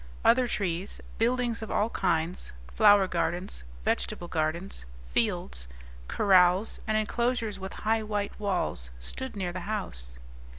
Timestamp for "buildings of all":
1.19-1.91